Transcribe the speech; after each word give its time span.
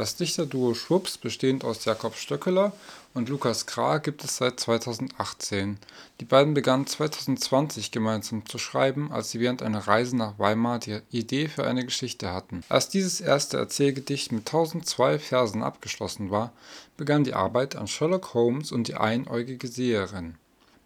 Das 0.00 0.16
Dichterduo 0.16 0.72
Schwupps, 0.72 1.18
bestehend 1.18 1.62
aus 1.62 1.84
Jakob 1.84 2.16
Stöckeler 2.16 2.72
und 3.12 3.28
Lukas 3.28 3.66
Krah, 3.66 3.98
gibt 3.98 4.24
es 4.24 4.38
seit 4.38 4.58
2018. 4.58 5.76
Die 6.20 6.24
beiden 6.24 6.54
begannen 6.54 6.86
2020 6.86 7.90
gemeinsam 7.90 8.46
zu 8.46 8.56
schreiben, 8.56 9.12
als 9.12 9.30
sie 9.30 9.40
während 9.40 9.60
einer 9.60 9.86
Reise 9.86 10.16
nach 10.16 10.38
Weimar 10.38 10.78
die 10.78 11.00
Idee 11.10 11.48
für 11.48 11.66
eine 11.66 11.84
Geschichte 11.84 12.32
hatten. 12.32 12.62
Als 12.70 12.88
dieses 12.88 13.20
erste 13.20 13.58
Erzählgedicht 13.58 14.32
mit 14.32 14.48
1002 14.48 15.18
Versen 15.18 15.62
abgeschlossen 15.62 16.30
war, 16.30 16.54
begann 16.96 17.24
die 17.24 17.34
Arbeit 17.34 17.76
an 17.76 17.86
Sherlock 17.86 18.32
Holmes 18.32 18.72
und 18.72 18.88
die 18.88 18.94
einäugige 18.94 19.68
Seherin. 19.68 20.36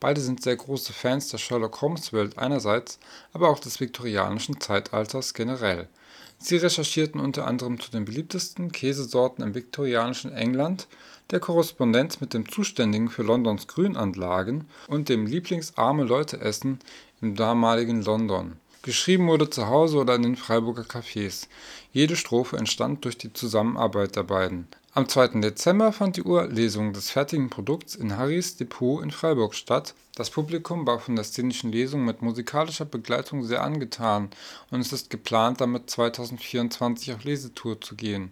Beide 0.05 0.21
sind 0.21 0.43
sehr 0.43 0.57
große 0.57 0.93
Fans 0.93 1.29
der 1.29 1.39
Sherlock-Holmes-Welt 1.39 2.37
einerseits, 2.37 2.99
aber 3.33 3.49
auch 3.49 3.59
des 3.59 3.81
viktorianischen 3.81 4.61
Zeitalters 4.61 5.33
generell. 5.33 5.89
Sie 6.37 6.59
recherchierten 6.59 7.23
unter 7.23 7.47
anderem 7.47 7.81
zu 7.81 7.91
den 7.91 8.05
beliebtesten 8.05 8.71
Käsesorten 8.71 9.43
im 9.43 9.55
viktorianischen 9.55 10.31
England, 10.31 10.89
der 11.31 11.41
Korrespondenz 11.41 12.21
mit 12.21 12.35
dem 12.35 12.47
Zuständigen 12.47 13.09
für 13.09 13.23
Londons 13.23 13.67
Grünanlagen 13.67 14.69
und 14.89 15.09
dem 15.09 15.25
Lieblings-Arme-Leute-Essen 15.25 16.81
im 17.23 17.35
damaligen 17.35 18.03
London. 18.03 18.59
Geschrieben 18.83 19.27
wurde 19.27 19.49
zu 19.49 19.69
Hause 19.69 19.97
oder 19.97 20.17
in 20.17 20.23
den 20.23 20.37
Freiburger 20.37 20.83
Cafés. 20.83 21.47
Jede 21.95 22.17
Strophe 22.17 22.59
entstand 22.59 23.07
durch 23.07 23.17
die 23.17 23.33
Zusammenarbeit 23.33 24.17
der 24.17 24.25
beiden 24.25 24.69
am 24.97 25.09
2. 25.09 25.41
Dezember 25.41 25.93
fand 25.93 26.17
die 26.17 26.23
Urlesung 26.23 26.93
des 26.93 27.11
fertigen 27.11 27.51
Produkts 27.51 27.97
in 27.97 28.17
Harrys 28.17 28.57
Depot 28.57 29.03
in 29.03 29.11
Freiburg 29.11 29.57
statt. 29.57 29.93
Das 30.15 30.31
Publikum 30.31 30.87
war 30.87 31.01
von 31.01 31.17
der 31.17 31.25
szenischen 31.25 31.73
Lesung 31.73 32.05
mit 32.05 32.23
musikalischer 32.23 32.85
Begleitung 32.85 33.43
sehr 33.43 33.65
angetan 33.65 34.31
und 34.71 34.79
es 34.79 34.93
ist 34.93 35.11
geplant, 35.11 35.61
damit 35.61 35.91
2024 35.91 37.13
auf 37.13 37.25
Lesetour 37.25 37.81
zu 37.81 37.97
gehen. 37.97 38.31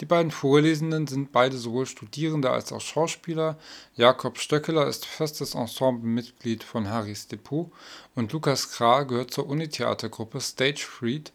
Die 0.00 0.06
beiden 0.06 0.32
Vorlesenden 0.32 1.06
sind 1.06 1.32
beide 1.32 1.56
sowohl 1.56 1.86
Studierende 1.86 2.50
als 2.50 2.72
auch 2.72 2.80
Schauspieler. 2.80 3.56
Jakob 3.94 4.38
Stöckeler 4.38 4.88
ist 4.88 5.06
festes 5.06 5.54
Ensemblemitglied 5.54 6.64
von 6.64 6.90
Harrys 6.90 7.28
Depot 7.28 7.70
und 8.14 8.32
Lukas 8.32 8.70
Krah 8.72 9.04
gehört 9.04 9.32
zur 9.32 9.46
Unitheatergruppe 9.48 10.40
Stage 10.40 10.84
Freed 10.84 11.32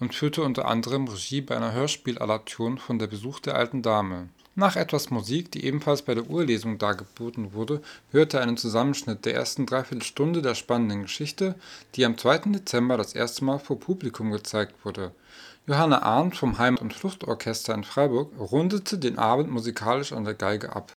und 0.00 0.14
führte 0.14 0.42
unter 0.42 0.66
anderem 0.66 1.06
Regie 1.06 1.42
bei 1.42 1.56
einer 1.56 1.72
Hörspieladaption 1.72 2.78
von 2.78 2.98
Der 2.98 3.06
Besuch 3.06 3.38
der 3.38 3.54
alten 3.54 3.82
Dame. 3.82 4.28
Nach 4.56 4.74
etwas 4.74 5.10
Musik, 5.10 5.52
die 5.52 5.64
ebenfalls 5.64 6.02
bei 6.02 6.14
der 6.14 6.28
Urlesung 6.28 6.78
dargeboten 6.78 7.52
wurde, 7.52 7.80
hörte 8.10 8.40
einen 8.40 8.56
Zusammenschnitt 8.56 9.24
der 9.24 9.34
ersten 9.34 9.64
Dreiviertelstunde 9.64 10.42
der 10.42 10.54
spannenden 10.54 11.02
Geschichte, 11.02 11.54
die 11.94 12.04
am 12.04 12.18
2. 12.18 12.38
Dezember 12.52 12.96
das 12.96 13.14
erste 13.14 13.44
Mal 13.44 13.58
vor 13.58 13.78
Publikum 13.78 14.32
gezeigt 14.32 14.74
wurde. 14.84 15.12
Johanna 15.66 16.02
Arndt 16.02 16.36
vom 16.36 16.58
Heimat 16.58 16.80
und 16.80 16.94
Fluchtorchester 16.94 17.74
in 17.74 17.84
Freiburg 17.84 18.32
rundete 18.38 18.98
den 18.98 19.18
Abend 19.18 19.50
musikalisch 19.50 20.12
an 20.12 20.24
der 20.24 20.34
Geige 20.34 20.74
ab 20.74 20.92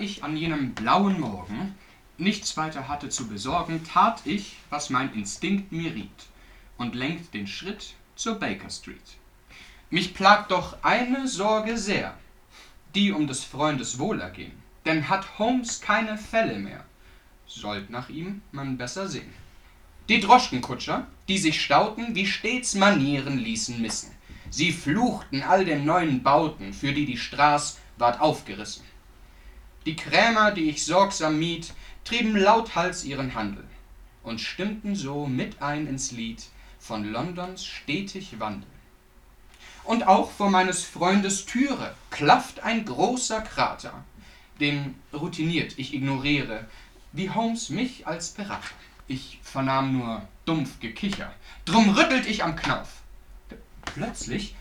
ich 0.00 0.24
an 0.24 0.36
jenem 0.36 0.74
blauen 0.74 1.20
Morgen 1.20 1.74
nichts 2.18 2.56
weiter 2.56 2.88
hatte 2.88 3.08
zu 3.08 3.28
besorgen, 3.28 3.84
tat 3.84 4.22
ich, 4.24 4.56
was 4.70 4.90
mein 4.90 5.12
Instinkt 5.14 5.72
mir 5.72 5.94
riet, 5.94 6.26
und 6.76 6.94
lenkt 6.94 7.32
den 7.34 7.46
Schritt 7.46 7.94
zur 8.16 8.34
Baker 8.38 8.70
Street. 8.70 9.16
Mich 9.90 10.14
plagt 10.14 10.50
doch 10.50 10.82
eine 10.82 11.28
Sorge 11.28 11.78
sehr, 11.78 12.16
die 12.94 13.12
um 13.12 13.26
des 13.26 13.44
Freundes 13.44 13.98
Wohlergehen, 13.98 14.52
denn 14.84 15.08
hat 15.08 15.38
Holmes 15.38 15.80
keine 15.80 16.18
Fälle 16.18 16.58
mehr, 16.58 16.84
sollt 17.46 17.90
nach 17.90 18.08
ihm 18.08 18.42
man 18.52 18.76
besser 18.76 19.08
sehen. 19.08 19.32
Die 20.08 20.20
Droschkenkutscher, 20.20 21.06
die 21.28 21.38
sich 21.38 21.60
stauten, 21.60 22.14
wie 22.14 22.26
stets 22.26 22.74
Manieren 22.74 23.38
ließen 23.38 23.80
missen. 23.80 24.10
Sie 24.50 24.72
fluchten 24.72 25.42
all 25.42 25.66
den 25.66 25.84
neuen 25.84 26.22
Bauten, 26.22 26.72
für 26.72 26.92
die 26.92 27.04
die 27.04 27.18
Straß 27.18 27.78
ward 27.98 28.20
aufgerissen. 28.20 28.84
Die 29.88 29.96
Krämer, 29.96 30.50
die 30.50 30.68
ich 30.68 30.84
sorgsam 30.84 31.38
mied, 31.38 31.72
trieben 32.04 32.36
lauthals 32.36 33.04
ihren 33.04 33.34
Handel 33.34 33.64
und 34.22 34.38
stimmten 34.38 34.94
so 34.94 35.26
mit 35.26 35.62
ein 35.62 35.86
ins 35.86 36.12
Lied 36.12 36.44
von 36.78 37.10
Londons 37.10 37.64
stetig 37.64 38.38
Wandel. 38.38 38.68
Und 39.84 40.06
auch 40.06 40.30
vor 40.30 40.50
meines 40.50 40.84
Freundes 40.84 41.46
Türe 41.46 41.94
klafft 42.10 42.60
ein 42.60 42.84
großer 42.84 43.40
Krater, 43.40 44.04
den 44.60 44.94
routiniert 45.10 45.78
ich 45.78 45.94
ignoriere, 45.94 46.66
wie 47.12 47.30
Holmes 47.30 47.70
mich 47.70 48.06
als 48.06 48.32
Berater. 48.32 48.68
Ich 49.06 49.40
vernahm 49.42 49.96
nur 49.96 50.20
dumpf 50.44 50.80
Gekicher, 50.80 51.32
drum 51.64 51.88
rüttelt 51.88 52.26
ich 52.26 52.44
am 52.44 52.56
Knauf. 52.56 52.88
Plötzlich 53.86 54.54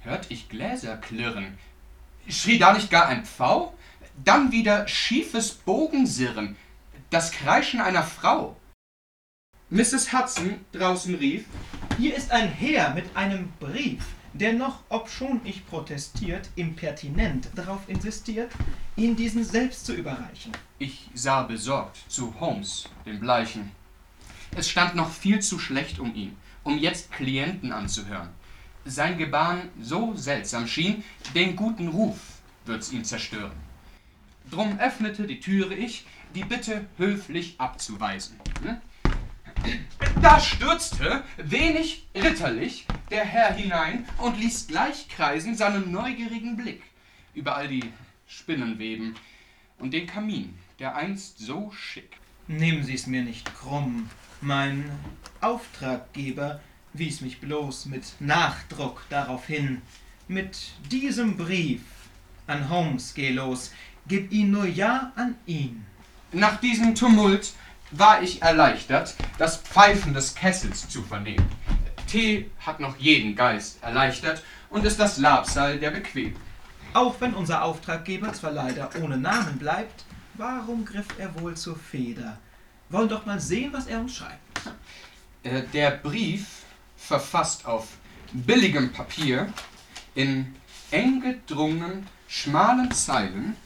hört 0.00 0.30
ich 0.30 0.48
Gläser 0.48 0.96
klirren. 0.96 1.58
Schrie 2.30 2.58
da 2.58 2.72
nicht 2.72 2.90
gar 2.90 3.08
ein 3.08 3.26
Pfau? 3.26 3.74
Dann 4.24 4.52
wieder 4.52 4.86
schiefes 4.86 5.52
Bogensirren, 5.52 6.56
das 7.08 7.32
Kreischen 7.32 7.80
einer 7.80 8.02
Frau. 8.02 8.56
Mrs. 9.70 10.12
Hudson 10.12 10.60
draußen 10.72 11.14
rief: 11.14 11.46
Hier 11.96 12.14
ist 12.14 12.30
ein 12.30 12.48
Herr 12.48 12.92
mit 12.92 13.16
einem 13.16 13.50
Brief, 13.60 14.04
der 14.34 14.52
noch, 14.52 14.82
obschon 14.90 15.40
ich 15.44 15.66
protestiert, 15.66 16.50
impertinent 16.56 17.48
darauf 17.54 17.88
insistiert, 17.88 18.52
ihn 18.96 19.16
diesen 19.16 19.42
selbst 19.42 19.86
zu 19.86 19.94
überreichen. 19.94 20.52
Ich 20.78 21.08
sah 21.14 21.44
besorgt 21.44 21.98
zu 22.08 22.38
Holmes, 22.40 22.88
dem 23.06 23.20
Bleichen. 23.20 23.70
Es 24.54 24.68
stand 24.68 24.96
noch 24.96 25.10
viel 25.10 25.40
zu 25.40 25.58
schlecht 25.58 25.98
um 25.98 26.14
ihn, 26.14 26.36
um 26.62 26.76
jetzt 26.76 27.10
Klienten 27.10 27.72
anzuhören. 27.72 28.28
Sein 28.84 29.16
Gebaren 29.16 29.70
so 29.80 30.14
seltsam 30.14 30.66
schien, 30.66 31.04
den 31.34 31.56
guten 31.56 31.88
Ruf 31.88 32.18
wird's 32.66 32.92
ihm 32.92 33.04
zerstören. 33.04 33.69
Drum 34.50 34.78
öffnete 34.78 35.26
die 35.26 35.40
Türe 35.40 35.74
ich, 35.74 36.06
die 36.34 36.44
Bitte 36.44 36.86
höflich 36.96 37.54
abzuweisen. 37.58 38.36
Da 40.22 40.40
stürzte, 40.40 41.22
wenig 41.36 42.06
ritterlich, 42.14 42.86
der 43.10 43.24
Herr 43.24 43.52
hinein 43.52 44.06
und 44.18 44.38
ließ 44.38 44.68
gleich 44.68 45.08
kreisen 45.08 45.56
seinen 45.56 45.90
neugierigen 45.90 46.56
Blick 46.56 46.82
über 47.34 47.56
all 47.56 47.68
die 47.68 47.92
Spinnenweben 48.26 49.16
und 49.78 49.92
den 49.92 50.06
Kamin, 50.06 50.54
der 50.78 50.96
einst 50.96 51.38
so 51.38 51.70
schick. 51.72 52.16
Nehmen 52.46 52.84
Sie's 52.84 53.06
mir 53.06 53.22
nicht 53.22 53.54
krumm. 53.54 54.10
Mein 54.40 54.90
Auftraggeber 55.40 56.60
wies 56.92 57.20
mich 57.20 57.40
bloß 57.40 57.86
mit 57.86 58.04
Nachdruck 58.18 59.04
darauf 59.08 59.46
hin. 59.46 59.82
Mit 60.28 60.72
diesem 60.90 61.36
Brief 61.36 61.82
an 62.46 62.68
Holmes 62.68 63.14
geh 63.14 63.30
los, 63.30 63.72
Gib 64.06 64.32
ihn 64.32 64.50
nur 64.50 64.66
ja 64.66 65.12
an 65.16 65.36
ihn. 65.46 65.86
Nach 66.32 66.60
diesem 66.60 66.94
Tumult 66.94 67.52
war 67.90 68.22
ich 68.22 68.42
erleichtert, 68.42 69.14
das 69.38 69.56
Pfeifen 69.56 70.14
des 70.14 70.34
Kessels 70.34 70.88
zu 70.88 71.02
vernehmen. 71.02 71.48
Tee 72.06 72.50
hat 72.60 72.80
noch 72.80 72.96
jeden 72.96 73.34
Geist 73.36 73.82
erleichtert 73.82 74.42
und 74.68 74.84
ist 74.84 74.98
das 74.98 75.18
Labsal 75.18 75.78
der 75.78 75.90
bequem. 75.90 76.34
Auch 76.92 77.20
wenn 77.20 77.34
unser 77.34 77.62
Auftraggeber 77.62 78.32
zwar 78.32 78.50
leider 78.52 78.90
ohne 79.00 79.16
Namen 79.16 79.58
bleibt, 79.58 80.04
warum 80.34 80.84
griff 80.84 81.06
er 81.18 81.40
wohl 81.40 81.56
zur 81.56 81.76
Feder? 81.76 82.38
wollen 82.90 83.08
doch 83.08 83.24
mal 83.24 83.40
sehen, 83.40 83.72
was 83.72 83.86
er 83.86 84.00
uns 84.00 84.16
schreibt. 84.16 84.60
Äh, 85.42 85.62
Der 85.72 85.92
Brief, 85.92 86.62
verfasst 86.96 87.64
auf 87.66 87.86
billigem 88.32 88.92
Papier, 88.92 89.52
in 90.14 90.54
eng 90.90 91.20
gedrungenen, 91.20 92.06
schmalen 92.28 92.90
Zeilen, 92.90 93.56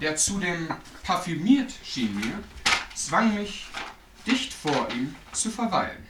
der 0.00 0.16
zudem 0.16 0.68
parfümiert 1.02 1.72
schien 1.84 2.14
mir, 2.18 2.42
zwang 2.94 3.34
mich, 3.34 3.66
dicht 4.26 4.52
vor 4.52 4.88
ihm 4.92 5.14
zu 5.32 5.50
verweilen. 5.50 6.04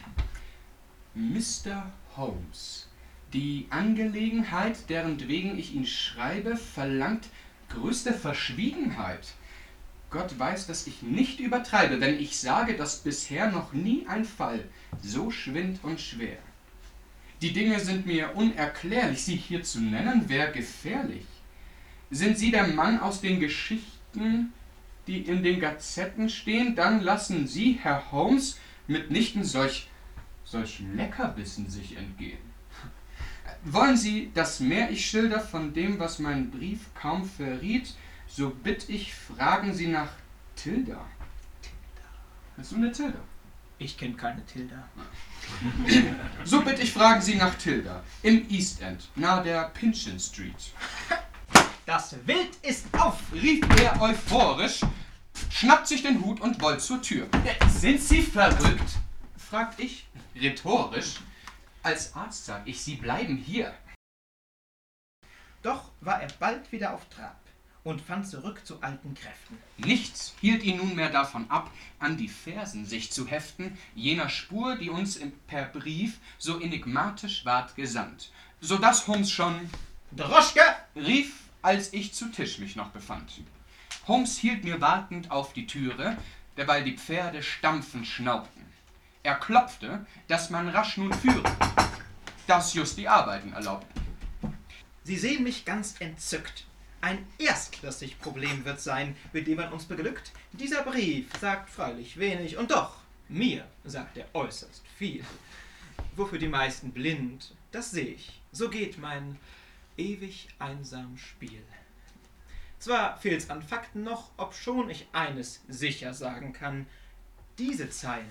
Mr. 1.15 1.91
Holmes, 2.15 2.87
die 3.33 3.67
Angelegenheit, 3.69 4.89
deren 4.89 5.27
wegen 5.27 5.57
ich 5.57 5.73
ihn 5.73 5.85
schreibe, 5.85 6.55
verlangt 6.55 7.29
größte 7.69 8.13
Verschwiegenheit. 8.13 9.27
Gott 10.09 10.37
weiß, 10.37 10.67
dass 10.67 10.85
ich 10.85 11.01
nicht 11.01 11.39
übertreibe, 11.39 11.99
wenn 11.99 12.19
ich 12.19 12.39
sage, 12.39 12.77
dass 12.77 12.99
bisher 12.99 13.51
noch 13.51 13.73
nie 13.73 14.05
ein 14.07 14.25
Fall 14.25 14.63
so 15.01 15.31
schwind 15.31 15.83
und 15.83 15.99
schwer. 15.99 16.37
Die 17.41 17.51
Dinge 17.51 17.79
sind 17.79 18.05
mir 18.05 18.35
unerklärlich, 18.35 19.23
sie 19.23 19.35
hier 19.35 19.63
zu 19.63 19.81
nennen, 19.81 20.29
wäre 20.29 20.51
gefährlich. 20.51 21.25
Sind 22.11 22.37
Sie 22.37 22.51
der 22.51 22.67
Mann 22.67 22.99
aus 22.99 23.21
den 23.21 23.39
Geschichten, 23.39 24.53
die 25.07 25.21
in 25.21 25.43
den 25.43 25.59
Gazetten 25.59 26.29
stehen, 26.29 26.75
dann 26.75 27.01
lassen 27.01 27.47
Sie, 27.47 27.79
Herr 27.81 28.11
Holmes, 28.11 28.59
mitnichten 28.87 29.43
solch, 29.43 29.89
solch 30.45 30.81
Leckerbissen 30.95 31.69
sich 31.69 31.97
entgehen. 31.97 32.39
Wollen 33.65 33.97
Sie, 33.97 34.31
dass 34.33 34.59
mehr 34.59 34.91
ich 34.91 35.05
schilder 35.05 35.39
von 35.39 35.73
dem, 35.73 35.99
was 35.99 36.19
mein 36.19 36.51
Brief 36.51 36.93
kaum 36.95 37.25
verriet, 37.25 37.95
so 38.27 38.49
bitt 38.49 38.89
ich, 38.89 39.13
fragen 39.13 39.73
Sie 39.73 39.87
nach 39.87 40.09
Tilda. 40.55 41.05
Hast 42.57 42.71
du 42.71 42.75
eine 42.75 42.91
Tilda? 42.91 43.19
Ich 43.79 43.97
kenne 43.97 44.13
keine 44.13 44.45
Tilda. 44.45 44.87
So 46.43 46.61
bitt 46.61 46.79
ich, 46.79 46.91
fragen 46.91 47.21
Sie 47.21 47.35
nach 47.35 47.55
Tilda. 47.55 48.03
Im 48.21 48.47
East 48.49 48.81
End, 48.81 49.09
nahe 49.15 49.43
der 49.43 49.69
Pinchin 49.69 50.19
Street. 50.19 50.53
Das 51.85 52.15
Wild 52.25 52.55
ist 52.61 52.85
auf! 52.97 53.19
rief 53.33 53.65
er 53.81 54.01
euphorisch, 54.01 54.81
schnappt 55.49 55.87
sich 55.87 56.01
den 56.01 56.23
Hut 56.23 56.39
und 56.39 56.61
wollt 56.61 56.79
zur 56.79 57.01
Tür. 57.01 57.27
Sind 57.67 58.01
Sie 58.01 58.21
verrückt? 58.21 58.99
fragt 59.37 59.81
ich, 59.81 60.07
rhetorisch. 60.33 61.19
Als 61.81 62.15
Arzt 62.15 62.45
sag 62.45 62.65
ich, 62.65 62.81
Sie 62.81 62.95
bleiben 62.95 63.35
hier. 63.35 63.73
Doch 65.61 65.91
war 65.99 66.21
er 66.21 66.29
bald 66.39 66.71
wieder 66.71 66.93
auf 66.93 67.07
Trab 67.09 67.37
und 67.83 68.01
fand 68.01 68.29
zurück 68.29 68.65
zu 68.65 68.81
alten 68.81 69.13
Kräften. 69.13 69.57
Nichts 69.77 70.35
hielt 70.39 70.63
ihn 70.63 70.77
nunmehr 70.77 71.09
davon 71.09 71.51
ab, 71.51 71.69
an 71.99 72.15
die 72.15 72.29
Fersen 72.29 72.85
sich 72.85 73.11
zu 73.11 73.27
heften, 73.27 73.77
jener 73.93 74.29
Spur, 74.29 74.77
die 74.77 74.89
uns 74.89 75.19
per 75.47 75.65
Brief 75.65 76.19
so 76.37 76.61
enigmatisch 76.61 77.43
ward 77.43 77.75
gesandt, 77.75 78.31
so 78.61 78.77
dass 78.77 79.05
Holmes 79.07 79.29
schon 79.29 79.69
Droschke! 80.15 80.61
rief, 80.95 81.42
als 81.63 81.93
ich 81.93 82.13
zu 82.13 82.29
Tisch 82.31 82.59
mich 82.59 82.75
noch 82.75 82.89
befand. 82.89 83.41
Holmes 84.07 84.37
hielt 84.37 84.63
mir 84.63 84.81
wartend 84.81 85.31
auf 85.31 85.53
die 85.53 85.65
Türe, 85.65 86.17
derweil 86.57 86.83
die 86.83 86.97
Pferde 86.97 87.41
stampfend 87.41 88.05
schnaubten. 88.05 88.65
Er 89.23 89.35
klopfte, 89.35 90.05
dass 90.27 90.49
man 90.49 90.67
rasch 90.67 90.97
nun 90.97 91.13
führe, 91.13 91.49
das 92.45 92.73
just 92.73 92.97
die 92.97 93.07
Arbeiten 93.07 93.53
erlaubten. 93.53 94.01
Sie 95.05 95.17
sehen 95.17 95.43
mich 95.43 95.63
ganz 95.63 95.95
entzückt. 95.99 96.65
Ein 96.99 97.25
erstklassig 97.37 98.19
Problem 98.19 98.65
wird 98.65 98.81
sein, 98.81 99.15
mit 99.31 99.47
dem 99.47 99.57
man 99.57 99.71
uns 99.71 99.85
beglückt. 99.85 100.31
Dieser 100.51 100.83
Brief 100.83 101.27
sagt 101.39 101.69
freilich 101.69 102.17
wenig, 102.17 102.57
und 102.57 102.71
doch, 102.71 102.97
mir 103.29 103.65
sagt 103.85 104.17
er 104.17 104.27
äußerst 104.33 104.83
viel. 104.97 105.23
Wofür 106.15 106.39
die 106.39 106.47
meisten 106.47 106.91
blind, 106.91 107.53
das 107.71 107.91
sehe 107.91 108.13
ich. 108.13 108.41
So 108.51 108.69
geht 108.69 108.97
mein 108.97 109.37
ewig 109.97 110.47
einsam 110.59 111.17
Spiel. 111.17 111.63
Zwar 112.79 113.17
fehlt's 113.17 113.49
an 113.49 113.61
Fakten 113.61 114.03
noch, 114.03 114.31
obschon 114.37 114.89
ich 114.89 115.07
eines 115.13 115.61
sicher 115.67 116.13
sagen 116.13 116.53
kann. 116.53 116.85
Diese 117.57 117.89
Zeilen 117.89 118.27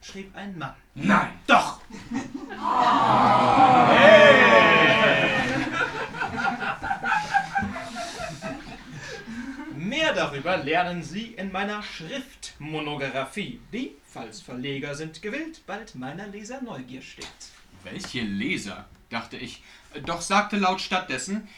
schrieb 0.00 0.34
ein 0.34 0.56
Mann. 0.56 0.74
Nein, 0.94 1.32
Doch! 1.46 1.80
Mehr 9.76 10.14
darüber 10.14 10.56
lernen 10.56 11.02
Sie 11.02 11.34
in 11.34 11.52
meiner 11.52 11.82
Schriftmonographie, 11.82 13.60
die, 13.72 13.94
falls 14.04 14.40
Verleger 14.40 14.94
sind 14.94 15.22
gewillt, 15.22 15.62
bald 15.66 15.94
meiner 15.94 16.26
Leser 16.26 16.60
Neugier 16.60 17.02
steht. 17.02 17.26
Welche 17.84 18.22
Leser, 18.22 18.86
dachte 19.10 19.36
ich, 19.36 19.62
doch 20.04 20.20
sagte 20.20 20.56
laut 20.56 20.80
stattdessen, 20.80 21.48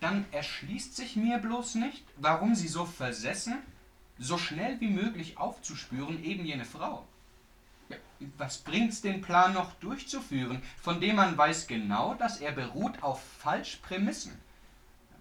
dann 0.00 0.24
erschließt 0.32 0.96
sich 0.96 1.16
mir 1.16 1.38
bloß 1.38 1.76
nicht, 1.76 2.04
warum 2.16 2.54
sie 2.54 2.68
so 2.68 2.84
versessen, 2.84 3.58
so 4.18 4.38
schnell 4.38 4.80
wie 4.80 4.88
möglich 4.88 5.38
aufzuspüren, 5.38 6.22
eben 6.24 6.44
jene 6.44 6.64
Frau. 6.64 7.06
Was 8.38 8.58
bringt's, 8.58 9.00
den 9.00 9.20
Plan 9.20 9.52
noch 9.52 9.74
durchzuführen, 9.74 10.62
von 10.80 11.00
dem 11.00 11.16
man 11.16 11.36
weiß 11.36 11.66
genau, 11.66 12.14
dass 12.14 12.40
er 12.40 12.52
beruht 12.52 13.02
auf 13.02 13.22
Falschprämissen? 13.40 14.32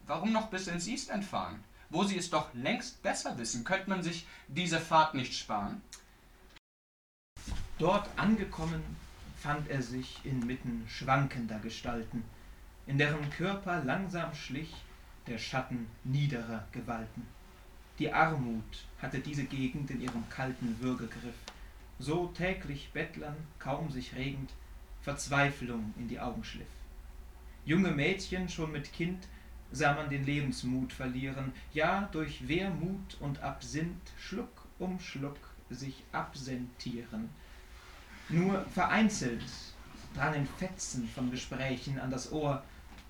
Warum 0.07 0.31
noch 0.31 0.49
bis 0.49 0.67
ins 0.67 0.87
East 0.87 1.09
End 1.09 1.25
fahren? 1.25 1.63
Wo 1.89 2.03
sie 2.03 2.17
es 2.17 2.29
doch 2.29 2.53
längst 2.53 3.01
besser 3.03 3.37
wissen, 3.37 3.63
könnte 3.63 3.89
man 3.89 4.03
sich 4.03 4.25
diese 4.47 4.79
Fahrt 4.79 5.13
nicht 5.13 5.33
sparen? 5.33 5.81
Dort 7.79 8.07
angekommen, 8.17 8.83
fand 9.41 9.69
er 9.69 9.81
sich 9.81 10.19
inmitten 10.23 10.85
schwankender 10.87 11.57
Gestalten, 11.59 12.23
in 12.85 12.99
deren 12.99 13.27
Körper 13.31 13.83
langsam 13.83 14.33
schlich 14.35 14.71
der 15.25 15.39
Schatten 15.39 15.87
niederer 16.03 16.67
Gewalten. 16.71 17.25
Die 17.97 18.13
Armut 18.13 18.85
hatte 19.01 19.19
diese 19.19 19.45
Gegend 19.45 19.89
in 19.89 20.01
ihrem 20.01 20.29
kalten 20.29 20.77
Würgegriff, 20.79 21.35
so 21.97 22.27
täglich 22.27 22.91
Bettlern, 22.93 23.35
kaum 23.57 23.89
sich 23.89 24.15
regend, 24.15 24.51
Verzweiflung 25.01 25.93
in 25.97 26.07
die 26.07 26.19
Augen 26.19 26.43
schliff. 26.43 26.67
Junge 27.65 27.91
Mädchen 27.91 28.47
schon 28.47 28.71
mit 28.71 28.93
Kind 28.93 29.27
sah 29.71 29.93
man 29.93 30.09
den 30.09 30.25
Lebensmut 30.25 30.93
verlieren, 30.93 31.53
ja 31.73 32.09
durch 32.11 32.47
Wehrmut 32.47 33.17
und 33.19 33.41
Absinth 33.41 34.11
Schluck 34.19 34.67
um 34.77 34.99
Schluck 34.99 35.37
sich 35.69 36.03
absentieren. 36.11 37.29
Nur 38.29 38.65
vereinzelt 38.73 39.41
drangen 40.15 40.47
Fetzen 40.57 41.09
von 41.13 41.31
Gesprächen 41.31 41.99
an 41.99 42.11
das 42.11 42.31
Ohr, 42.31 42.63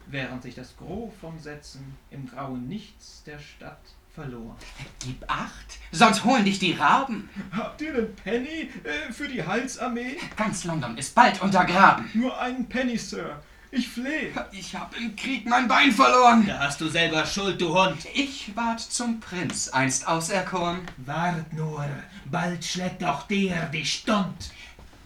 während 0.08 0.44
sich 0.44 0.56
das 0.56 0.76
Gros 0.78 1.12
vom 1.20 1.40
Sätzen 1.40 1.96
im 2.10 2.28
grauen 2.28 2.68
Nichts 2.68 3.24
der 3.24 3.40
Stadt 3.40 3.82
verlor. 4.14 4.58
Gib 5.00 5.24
acht, 5.28 5.80
sonst 5.92 6.24
holen 6.26 6.46
dich 6.46 6.60
die 6.60 6.74
Raben. 6.74 7.30
Habt 7.52 7.82
ihr 7.82 7.94
einen 7.94 8.16
Penny 8.16 8.70
äh, 8.84 9.12
für 9.12 9.28
die 9.28 9.46
Halsarmee? 9.46 10.18
Ganz 10.36 10.64
London 10.66 10.98
ist 10.98 11.16
bald 11.16 11.42
untergraben. 11.42 12.10
Nur 12.14 12.38
einen 12.40 12.68
Penny, 12.68 12.98
Sir. 12.98 13.42
Ich 13.74 13.88
flehe. 13.88 14.34
Ich 14.52 14.76
hab 14.76 14.98
im 14.98 15.16
Krieg 15.16 15.48
mein 15.48 15.70
Bein 15.70 15.94
verloren. 15.94 16.46
Da 16.46 16.60
hast 16.60 16.82
du 16.82 16.90
selber 16.90 17.26
Schuld, 17.26 17.62
du 17.62 17.74
Hund. 17.74 18.06
Ich 18.14 18.54
ward 18.54 18.82
zum 18.82 19.22
Prinz 19.22 19.70
einst 19.70 20.06
auserkoren. 20.06 20.82
Wart 20.98 21.54
nur, 21.54 21.88
bald 22.26 22.66
schlägt 22.66 23.02
auch 23.02 23.28
der 23.28 23.68
die 23.68 23.86
Stund. 23.86 24.52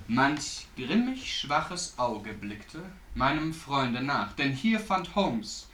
Manch 0.08 0.68
grimmig 0.78 1.36
schwaches 1.36 1.98
Auge 1.98 2.34
blickte 2.34 2.84
meinem 3.16 3.56
Freunde 3.56 4.04
nach, 4.04 4.34
denn 4.34 4.54
hier 4.54 4.80
fand 4.80 5.16
Holmes, 5.16 5.68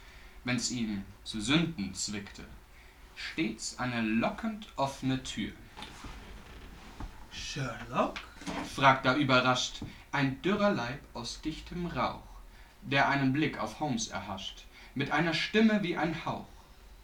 wenn's 0.44 0.70
ihn 0.70 1.04
zu 1.22 1.38
Sünden 1.38 1.92
zwickte, 1.94 2.44
stets 3.14 3.78
eine 3.78 4.00
lockend 4.00 4.68
offene 4.76 5.22
Tür. 5.22 5.52
Sherlock? 7.30 8.20
fragt 8.74 9.04
er 9.04 9.16
überrascht, 9.16 9.82
ein 10.12 10.40
dürrer 10.40 10.70
Leib 10.70 11.00
aus 11.12 11.42
dichtem 11.42 11.84
Rauch, 11.84 12.22
der 12.80 13.10
einen 13.10 13.34
Blick 13.34 13.58
auf 13.58 13.80
Holmes 13.80 14.08
erhascht, 14.08 14.64
mit 14.94 15.10
einer 15.10 15.34
Stimme 15.34 15.82
wie 15.82 15.98
ein 15.98 16.24
Hauch. 16.24 16.48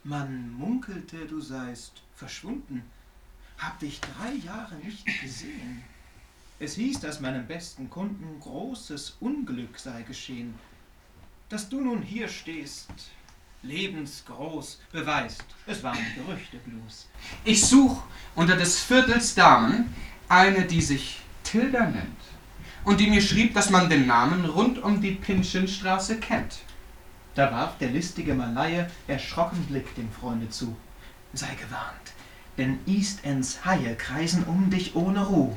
Man 0.02 0.54
munkelte, 0.54 1.26
du 1.26 1.42
seist 1.42 2.00
verschwunden. 2.14 2.82
Hab 3.58 3.78
dich 3.80 4.00
drei 4.00 4.32
Jahre 4.32 4.76
nicht 4.76 5.04
gesehen. 5.20 5.84
Es 6.60 6.74
hieß, 6.74 7.00
dass 7.00 7.20
meinem 7.20 7.46
besten 7.46 7.88
Kunden 7.88 8.40
großes 8.40 9.18
Unglück 9.20 9.78
sei 9.78 10.02
geschehen. 10.02 10.54
Dass 11.48 11.68
du 11.68 11.80
nun 11.80 12.02
hier 12.02 12.26
stehst, 12.26 12.90
lebensgroß, 13.62 14.80
beweist, 14.90 15.44
es 15.66 15.82
waren 15.84 15.98
Gerüchte 16.16 16.56
bloß. 16.58 17.08
Ich 17.44 17.64
such 17.64 18.02
unter 18.34 18.56
des 18.56 18.80
Viertels 18.80 19.36
Damen 19.36 19.94
eine, 20.28 20.64
die 20.64 20.82
sich 20.82 21.20
Tilda 21.44 21.86
nennt 21.86 22.20
und 22.84 22.98
die 22.98 23.08
mir 23.08 23.22
schrieb, 23.22 23.54
dass 23.54 23.70
man 23.70 23.88
den 23.88 24.06
Namen 24.08 24.44
rund 24.44 24.82
um 24.82 25.00
die 25.00 25.12
Pinchenstraße 25.12 26.18
kennt. 26.18 26.58
Da 27.36 27.52
warf 27.52 27.78
der 27.78 27.90
listige 27.90 28.34
Malaie 28.34 28.90
erschrocken 29.06 29.64
Blick 29.66 29.94
dem 29.94 30.10
Freunde 30.10 30.48
zu. 30.50 30.76
Sei 31.32 31.54
gewarnt, 31.54 32.07
denn 32.58 32.80
East 32.86 33.24
Ends 33.24 33.64
Haie 33.64 33.94
kreisen 33.96 34.44
um 34.44 34.68
dich 34.68 34.94
ohne 34.94 35.24
Ruhe. 35.24 35.54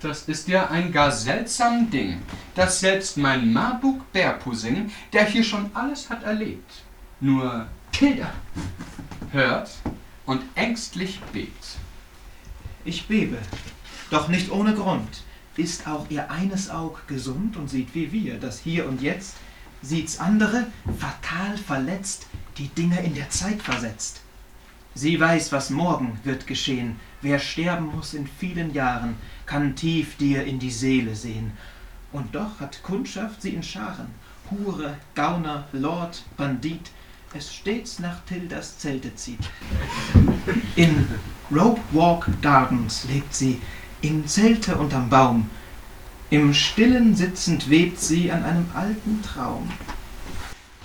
Das 0.00 0.22
ist 0.22 0.48
ja 0.48 0.68
ein 0.70 0.90
gar 0.90 1.12
seltsam 1.12 1.90
Ding, 1.90 2.22
dass 2.54 2.80
selbst 2.80 3.16
mein 3.18 3.52
Marbuk 3.52 4.10
Bärpussing, 4.12 4.90
der 5.12 5.26
hier 5.26 5.44
schon 5.44 5.70
alles 5.74 6.10
hat 6.10 6.24
erlebt, 6.24 6.82
nur 7.20 7.66
Tilda 7.92 8.32
hört 9.30 9.70
und 10.24 10.42
ängstlich 10.54 11.20
bebt. 11.32 11.76
Ich 12.84 13.06
bebe, 13.06 13.38
doch 14.10 14.28
nicht 14.28 14.50
ohne 14.50 14.74
Grund. 14.74 15.22
Ist 15.56 15.86
auch 15.86 16.10
ihr 16.10 16.30
eines 16.30 16.68
Aug 16.70 16.98
gesund 17.06 17.56
und 17.56 17.68
sieht 17.68 17.94
wie 17.94 18.12
wir 18.12 18.38
das 18.38 18.58
Hier 18.58 18.86
und 18.86 19.00
Jetzt, 19.00 19.36
sieht's 19.80 20.18
andere 20.18 20.66
fatal 20.98 21.56
verletzt, 21.56 22.26
die 22.58 22.68
Dinge 22.68 23.00
in 23.02 23.14
der 23.14 23.30
Zeit 23.30 23.62
versetzt. 23.62 24.20
Sie 24.96 25.20
weiß, 25.20 25.52
was 25.52 25.68
morgen 25.68 26.18
wird 26.24 26.46
geschehen. 26.46 26.96
Wer 27.20 27.38
sterben 27.38 27.94
muss 27.94 28.14
in 28.14 28.26
vielen 28.26 28.72
Jahren, 28.72 29.16
kann 29.44 29.76
tief 29.76 30.16
dir 30.16 30.44
in 30.44 30.58
die 30.58 30.70
Seele 30.70 31.14
sehen. 31.14 31.52
Und 32.12 32.34
doch 32.34 32.60
hat 32.60 32.82
Kundschaft 32.82 33.42
sie 33.42 33.50
in 33.50 33.62
Scharen. 33.62 34.06
Hure, 34.50 34.96
Gauner, 35.14 35.66
Lord, 35.72 36.24
Bandit, 36.38 36.90
es 37.34 37.54
stets 37.54 37.98
nach 37.98 38.24
Tildas 38.24 38.78
Zelte 38.78 39.14
zieht. 39.14 39.50
In 40.76 41.06
Rope 41.54 41.82
Walk 41.92 42.28
Gardens 42.40 43.04
lebt 43.04 43.34
sie, 43.34 43.60
im 44.00 44.26
Zelte 44.26 44.76
unterm 44.76 45.10
Baum. 45.10 45.50
Im 46.30 46.54
Stillen 46.54 47.14
sitzend 47.14 47.68
webt 47.68 48.00
sie 48.00 48.32
an 48.32 48.44
einem 48.44 48.70
alten 48.74 49.20
Traum. 49.22 49.70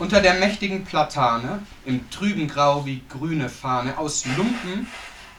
Unter 0.02 0.20
der 0.20 0.34
mächtigen 0.34 0.84
Platane, 0.84 1.62
im 1.86 2.10
trüben 2.10 2.48
Grau 2.48 2.88
wie 2.88 3.04
grüne 3.08 3.50
Fahne, 3.50 4.00
aus 4.00 4.26
Lumpen 4.36 4.88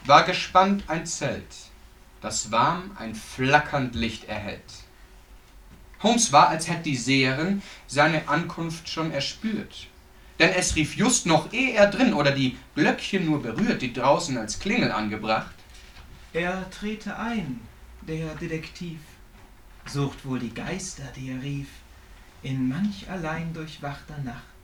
war 0.05 0.23
gespannt 0.23 0.85
ein 0.87 1.05
Zelt, 1.05 1.53
das 2.21 2.49
warm 2.49 2.91
ein 2.97 3.13
flackernd 3.13 3.93
Licht 3.93 4.23
erhellt. 4.29 4.63
Holmes 6.01 6.31
war, 6.31 6.47
als 6.47 6.69
hätt 6.69 6.85
die 6.85 6.95
Seherin 6.95 7.61
seine 7.87 8.29
Ankunft 8.29 8.87
schon 8.87 9.11
erspürt. 9.11 9.87
Denn 10.39 10.51
es 10.51 10.77
rief 10.77 10.95
just 10.95 11.25
noch, 11.25 11.51
eh 11.51 11.73
er 11.73 11.87
drin 11.87 12.13
oder 12.13 12.31
die 12.31 12.57
Glöckchen 12.73 13.25
nur 13.25 13.41
berührt, 13.41 13.81
die 13.81 13.91
draußen 13.91 14.37
als 14.37 14.59
Klingel 14.59 14.93
angebracht. 14.93 15.55
Er 16.31 16.69
trete 16.69 17.19
ein, 17.19 17.59
der 17.99 18.33
Detektiv, 18.35 19.01
sucht 19.87 20.25
wohl 20.25 20.39
die 20.39 20.53
Geister, 20.53 21.03
die 21.17 21.31
er 21.31 21.41
rief, 21.41 21.67
in 22.43 22.69
manch 22.69 23.09
allein 23.09 23.53
durchwachter 23.53 24.17
Nacht. 24.19 24.52